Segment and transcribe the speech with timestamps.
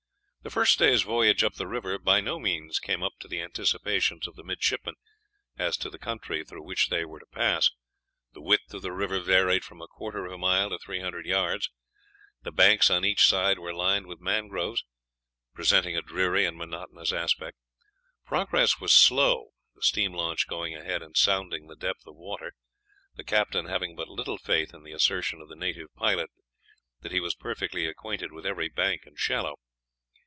[0.43, 4.27] The first day's voyage up the river by no means came up to the anticipations
[4.27, 4.95] of the midshipmen
[5.55, 7.69] as to the country through which they were to pass.
[8.33, 11.27] The width of the river varied from a quarter of a mile to three hundred
[11.27, 11.69] yards;
[12.41, 14.83] the banks on each side were lined with mangroves,
[15.53, 17.59] presenting a dreary and monotonous aspect.
[18.25, 22.53] Progress was slow, the steam launch going ahead and sounding the depth of water,
[23.15, 26.31] the captain having but little faith in the assertion of the native pilot
[27.01, 29.57] that he was perfectly acquainted with every bank and shallow.